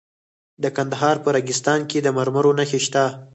د 0.63 0.65
کندهار 0.77 1.15
په 1.23 1.29
ریګستان 1.35 1.79
کې 1.89 1.97
د 2.01 2.07
مرمرو 2.17 2.51
نښې 2.57 2.79
شته. 2.85 3.03